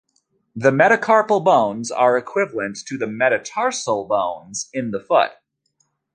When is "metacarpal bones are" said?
0.71-2.17